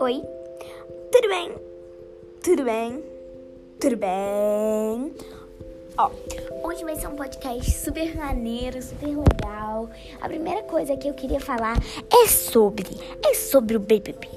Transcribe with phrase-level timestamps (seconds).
[0.00, 0.22] Oi,
[1.12, 1.52] tudo bem?
[2.42, 3.04] Tudo bem?
[3.80, 5.14] Tudo bem?
[5.96, 6.10] Ó,
[6.64, 9.88] hoje vai ser um podcast super maneiro, super legal.
[10.20, 11.76] A primeira coisa que eu queria falar
[12.12, 12.88] é sobre,
[13.24, 14.28] é sobre o BBB.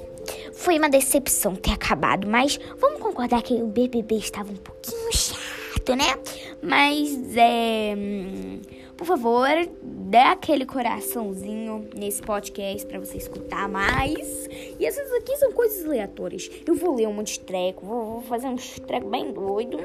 [0.54, 5.96] Foi uma decepção ter acabado, mas vamos concordar que o BBB estava um pouquinho chato,
[5.96, 6.16] né?
[6.62, 8.60] Mas é, hum,
[9.00, 9.48] por favor,
[9.82, 14.46] dê aquele coraçãozinho nesse podcast para você escutar mais.
[14.78, 16.50] E essas aqui são coisas aleatórias.
[16.66, 19.82] Eu vou ler um monte de treco, vou fazer um treco bem doido.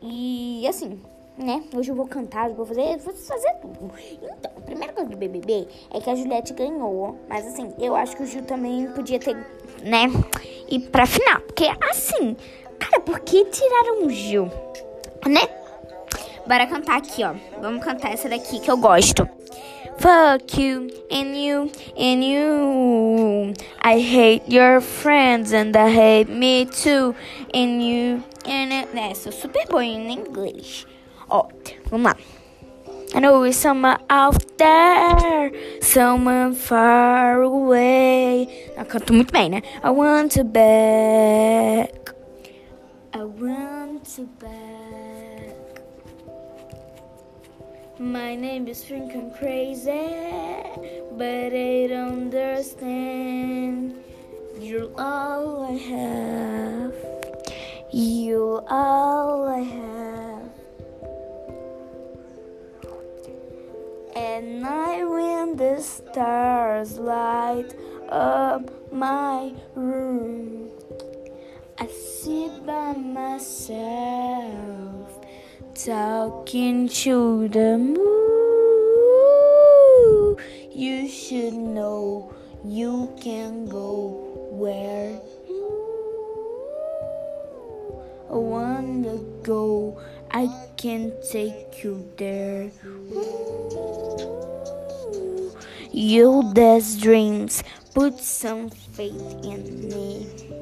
[0.00, 0.98] E assim,
[1.36, 1.62] né?
[1.76, 3.92] Hoje eu vou cantar, eu vou fazer, vou fazer tudo.
[4.22, 7.18] Então, a primeira coisa do BBB é que a Juliette ganhou.
[7.28, 9.36] Mas assim, eu acho que o Gil também podia ter,
[9.82, 10.06] né?
[10.66, 11.42] Ir pra final.
[11.42, 12.34] Porque assim,
[12.78, 14.50] cara, por que tiraram o Gil?
[15.28, 15.61] Né?
[16.46, 17.34] Bora cantar aqui, ó.
[17.60, 19.28] Vamos cantar essa daqui que eu gosto.
[19.98, 23.54] Fuck you and you and you.
[23.84, 27.14] I hate your friends and I hate me too.
[27.54, 28.88] And you and it.
[28.92, 30.86] Né, sou super boa em inglês.
[31.28, 31.46] Ó,
[31.90, 32.16] vamos lá.
[33.14, 38.48] I know it's someone out there, someone far away.
[38.76, 39.62] Eu canto muito bem, né?
[39.84, 42.14] I want to back.
[43.14, 44.71] I want to back.
[48.02, 50.10] My name is freaking crazy,
[51.12, 53.94] but I don't understand.
[54.58, 56.96] You're all I have.
[57.92, 60.50] You're all I have.
[64.16, 67.72] At night when the stars light
[68.08, 70.72] up my room,
[71.78, 74.52] I sit by myself
[75.84, 77.96] talking to the moon.
[80.70, 82.32] You should know
[82.64, 85.20] you can go where
[88.30, 89.98] I wanna go.
[90.30, 92.70] I can take you there.
[95.90, 100.61] You best dreams, put some faith in me.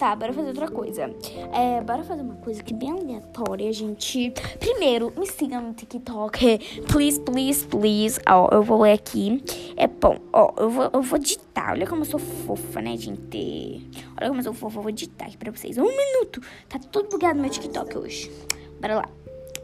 [0.00, 1.14] Tá, bora fazer outra coisa.
[1.52, 4.32] É, bora fazer uma coisa que é bem aleatória, gente.
[4.58, 6.58] Primeiro, me siga no TikTok.
[6.90, 8.18] Please, please, please.
[8.26, 9.44] Ó, eu vou ler aqui.
[9.76, 11.72] É bom, ó, eu vou, eu vou digitar.
[11.72, 13.86] Olha como eu sou fofa, né, gente?
[14.18, 14.78] Olha como eu sou fofa.
[14.78, 15.76] Eu vou digitar aqui pra vocês.
[15.76, 16.40] Um minuto.
[16.66, 18.32] Tá tudo bugado no meu TikTok hoje.
[18.80, 19.08] Bora lá.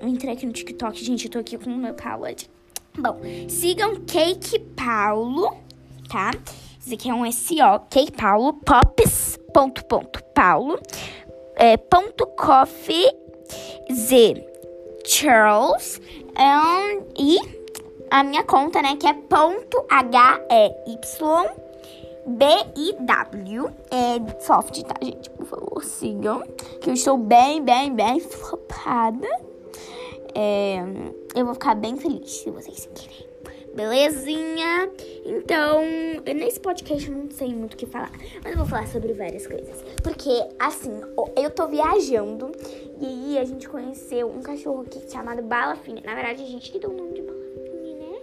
[0.02, 1.24] Eu entrei aqui no TikTok, gente.
[1.24, 2.50] Eu tô aqui com o meu tablet.
[2.98, 3.18] Bom,
[3.48, 5.56] sigam Cake Paulo,
[6.10, 6.30] tá?
[6.86, 10.78] Esse aqui é um SO, Cake Paulo, Pops, ponto, ponto, Paulo,
[11.56, 13.10] é, ponto, coffee,
[13.92, 14.46] Z,
[15.04, 16.00] Charles,
[16.38, 17.38] um, e
[18.08, 21.50] a minha conta, né, que é ponto, H-E-Y,
[22.24, 25.28] B-I-W, é soft, tá, gente?
[25.30, 26.44] Por favor, sigam,
[26.80, 29.26] que eu estou bem, bem, bem flopada.
[30.36, 30.84] É,
[31.34, 33.26] eu vou ficar bem feliz se vocês seguirem.
[33.76, 34.90] Belezinha?
[35.26, 35.82] Então,
[36.24, 38.10] nesse podcast eu não sei muito o que falar,
[38.42, 39.84] mas eu vou falar sobre várias coisas.
[40.02, 40.98] Porque, assim,
[41.36, 42.50] eu tô viajando
[42.98, 46.00] e aí a gente conheceu um cachorro aqui chamado Bala Fine.
[46.00, 48.18] Na verdade, a gente que deu o nome de Bala Fine, né?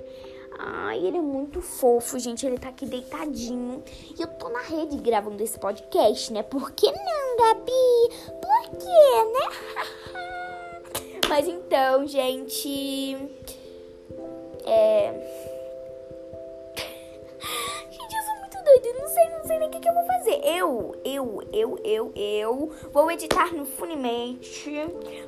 [0.58, 2.48] Ai, ele é muito fofo, gente.
[2.48, 3.84] Ele tá aqui deitadinho.
[4.18, 6.42] E eu tô na rede gravando esse podcast, né?
[6.42, 8.10] Por que não, Gabi?
[8.42, 10.20] Por quê, né?
[11.30, 13.63] Mas então, gente.
[14.66, 15.12] É.
[17.90, 18.94] Gente, eu sou muito doida.
[19.00, 20.40] Não sei, não sei nem o que, que eu vou fazer.
[20.44, 24.72] Eu, eu, eu, eu, eu vou editar no Funimate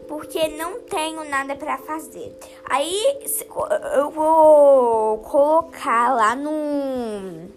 [0.07, 2.35] porque não tenho nada pra fazer.
[2.65, 3.17] Aí
[3.95, 7.49] eu vou colocar lá no.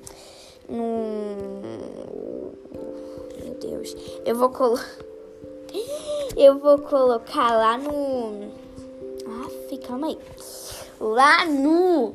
[0.69, 2.53] No.
[3.43, 3.97] Meu Deus.
[4.25, 5.09] Eu vou colocar.
[6.37, 8.53] Eu vou colocar lá no.
[9.27, 9.49] Ah,
[9.85, 10.19] calma aí.
[11.01, 12.15] Lá no.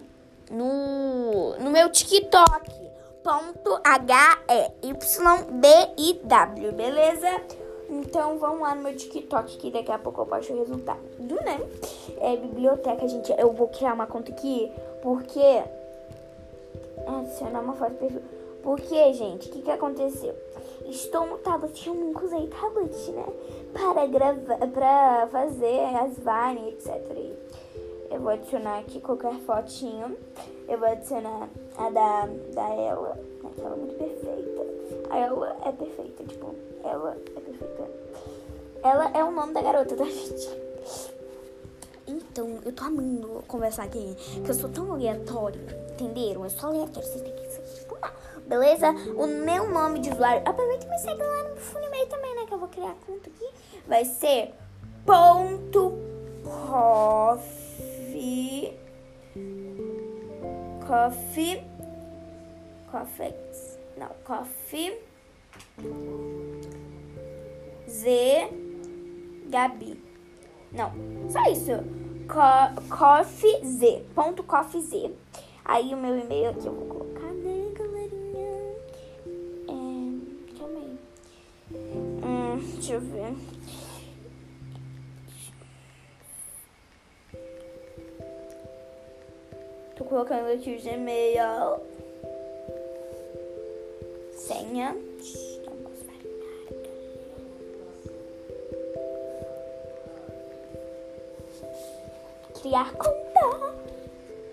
[0.51, 1.57] No.
[1.59, 2.83] No meu TikTok.
[3.23, 4.81] Ponto H-E-Y-B-I-W,
[6.73, 7.41] beleza?
[7.89, 11.61] Então vamos lá no meu TikTok que daqui a pouco eu posto o resultado, né?
[12.19, 13.33] É biblioteca, gente.
[13.37, 14.69] Eu vou criar uma conta aqui
[15.01, 15.63] porque.
[17.07, 18.21] Adicionar uma foto perfil.
[18.63, 20.33] Porque, gente, o que, que aconteceu?
[20.85, 23.25] Estou no tablet, eu nunca usei tablet, né?
[23.73, 27.33] Para gravar, para fazer as vines, etc.
[28.13, 30.15] Eu vou adicionar aqui qualquer fotinho.
[30.69, 33.51] Eu vou adicionar a da, da ela, né?
[33.57, 34.61] Ela é muito perfeita.
[35.09, 37.89] A ela é perfeita, tipo, ela é perfeita.
[38.83, 40.47] Ela é o nome da garota, tá, gente?
[42.05, 44.15] Então, eu tô amando conversar aqui.
[44.35, 45.59] Porque eu sou tão aleatória.
[45.93, 46.43] Entenderam?
[46.43, 47.09] Eu sou aleatória.
[47.09, 48.15] Vocês têm que escutar.
[48.45, 48.91] Beleza?
[49.17, 50.47] O meu nome de usuário.
[50.47, 52.45] Aproveita e me segue lá no Funimei também, né?
[52.45, 53.49] Que eu vou criar a conta aqui.
[53.87, 54.53] Vai ser
[55.03, 55.93] ponto
[56.43, 57.62] coffee.
[60.87, 61.63] Coffee.
[62.91, 63.33] Coffee.
[63.97, 64.97] Não, coffee.
[67.89, 68.49] Z.
[69.49, 70.01] Gabi.
[70.71, 70.91] Não,
[71.29, 71.71] só isso.
[72.27, 74.05] Co coffee Z.
[74.15, 75.11] Ponto coffee Z.
[75.65, 78.75] Aí o meu e-mail aqui eu vou colocar, né, galerinha?
[79.67, 80.99] É, calma aí.
[82.23, 83.35] Hum, deixa eu ver.
[90.13, 91.79] Colocando aqui o Gmail.
[94.35, 94.95] Senha.
[102.61, 103.75] Criar conta.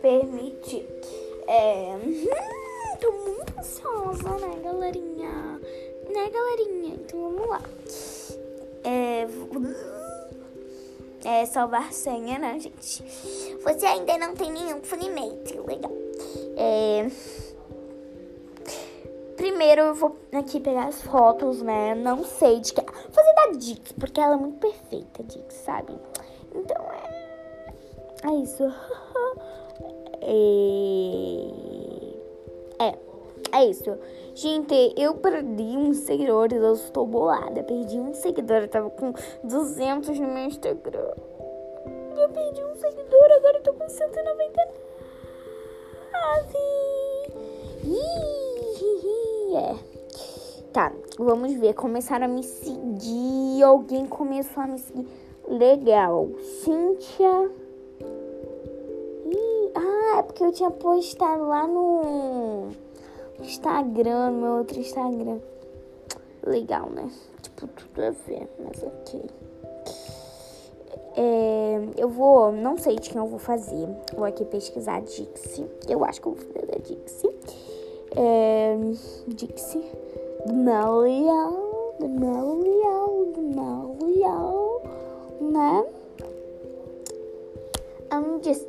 [0.01, 0.89] Permitir.
[1.47, 1.95] É.
[1.95, 5.61] Hum, tô muito ansiosa, né, galerinha?
[6.09, 6.95] Né, galerinha?
[6.95, 7.61] Então vamos lá.
[8.83, 9.27] É.
[11.33, 13.05] É salvar senha, né, gente?
[13.63, 15.57] Você ainda não tem nenhum Funimate.
[15.61, 15.93] Legal.
[16.57, 17.07] É.
[19.37, 21.95] Primeiro eu vou aqui pegar as fotos, né?
[21.95, 22.81] Não sei de que.
[22.81, 25.97] Vou fazer da Dix, porque ela é muito perfeita, Dix, sabe?
[26.53, 28.29] Então é.
[28.29, 28.65] É isso.
[30.23, 31.10] é...
[33.53, 33.65] é.
[33.65, 33.97] Isso.
[34.35, 37.63] Gente, eu perdi uns seguidores, eu estou bolada.
[37.63, 39.13] Perdi um seguidor, eu tava com
[39.45, 41.13] 200 no meu Instagram.
[42.17, 44.81] Eu perdi um seguidor, agora eu tô com 199.
[47.85, 49.75] Ih, é.
[50.73, 51.75] Tá, vamos ver.
[51.75, 53.63] Começaram a me seguir.
[53.63, 55.07] Alguém começou a me seguir.
[55.49, 56.29] Legal.
[56.63, 57.51] Cíntia.
[59.27, 62.69] Ih, ah, é porque eu tinha postado lá no
[63.43, 65.39] Instagram, meu outro Instagram.
[66.45, 67.11] Legal, né?
[67.43, 69.23] Tipo, tudo a ver, mas ok.
[71.17, 73.89] É, eu vou, não sei de quem eu vou fazer.
[74.15, 75.67] Vou aqui pesquisar a Dixie.
[75.89, 77.31] Eu acho que eu vou fazer da Dixie.
[78.17, 78.77] É,
[79.29, 79.85] Dixie.
[80.47, 81.95] Do Melial.
[81.99, 83.27] Do Melial.
[83.35, 84.83] Do Melial.
[85.41, 85.87] Né?
[88.13, 88.67] I'm just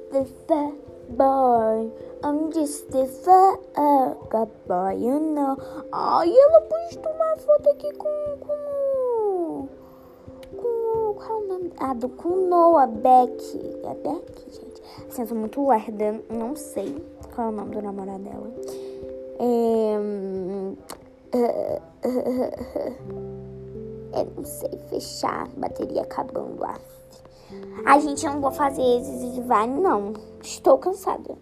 [0.47, 1.91] fat boy.
[2.23, 5.57] I'm just a fat boy, you know.
[5.91, 8.61] Ai, ela postou uma foto aqui com, com
[10.61, 11.13] com.
[11.13, 11.73] Qual é o nome?
[11.79, 13.41] Ah, do com Noah Beck.
[13.83, 14.81] É Beck, gente?
[15.07, 17.03] Assim, eu sou muito lerda, não sei
[17.33, 18.51] qual é o nome do namorado dela.
[19.39, 19.95] É.
[24.13, 26.63] Eu não sei fechar, bateria acabando.
[26.63, 26.79] Ah.
[27.85, 30.13] A gente não vou fazer esses vai não.
[30.41, 31.37] Estou cansada.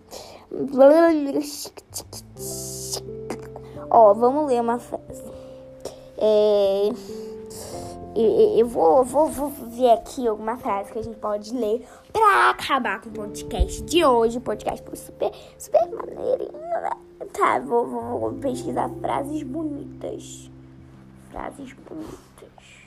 [3.89, 5.23] Ó, vamos ler uma frase.
[6.17, 6.89] É
[8.15, 12.99] eu vou, vou, vou ver aqui alguma frase que a gente pode ler pra acabar
[13.01, 14.37] com o podcast de hoje.
[14.37, 16.89] O podcast foi super, super maneirinho, né?
[17.31, 20.51] Tá, vou, vou, vou pesquisar frases bonitas.
[21.31, 22.78] Frases bonitas.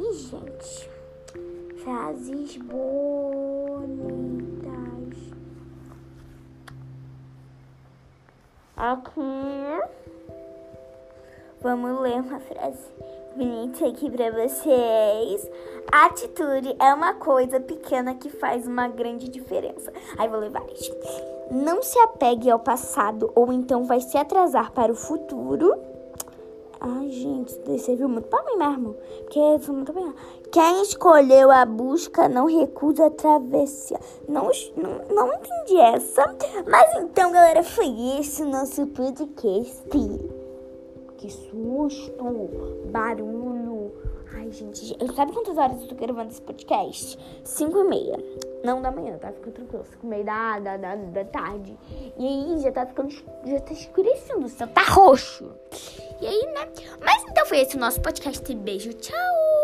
[0.00, 0.88] Ih, gente.
[1.82, 3.98] Frases bonitas.
[8.76, 9.20] Aqui.
[11.60, 12.78] Vamos ler uma frase
[13.36, 15.50] bonita aqui para vocês.
[15.90, 19.92] Atitude é uma coisa pequena que faz uma grande diferença.
[20.16, 20.92] Aí vou ler várias.
[21.50, 25.97] Não se apegue ao passado ou então vai se atrasar para o futuro.
[26.80, 28.96] Ai, gente, isso serviu muito pra mim mesmo.
[29.22, 30.14] Porque eu sou muito bem.
[30.52, 33.98] Quem escolheu a busca não recusa a travessia.
[34.28, 36.24] Não, não, não entendi essa.
[36.68, 39.84] Mas então, galera, foi esse o nosso podcast.
[41.16, 42.24] Que susto!
[42.92, 43.92] Barulho!
[44.34, 47.18] Ai, gente, eu sabe quantas horas eu tô gravando esse podcast?
[47.42, 48.16] Cinco e meia.
[48.64, 49.32] Não da manhã, tá?
[49.32, 49.84] Fica tranquilo.
[49.84, 51.78] Cinco e da, da, da, da tarde.
[52.16, 53.10] E aí já tá ficando.
[53.44, 54.46] Já tá escurecendo.
[54.46, 55.54] O céu tá roxo.
[56.20, 56.68] E aí, né?
[57.00, 58.54] Mas então foi esse o nosso podcast.
[58.54, 59.57] Beijo, tchau!